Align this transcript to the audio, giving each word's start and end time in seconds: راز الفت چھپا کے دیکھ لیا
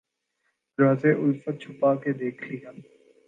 راز 0.79 1.03
الفت 1.05 1.55
چھپا 1.61 1.93
کے 2.03 2.11
دیکھ 2.21 2.43
لیا 2.47 2.69